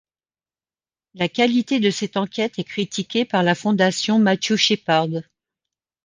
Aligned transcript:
La 1.13 1.29
qualité 1.29 1.79
de 1.79 1.91
cette 1.91 2.17
enquête 2.17 2.57
est 2.57 2.63
critiquée 2.63 3.23
par 3.23 3.43
la 3.43 3.53
Fondation 3.53 4.17
Matthew 4.17 4.55
Shepard. 4.55 5.09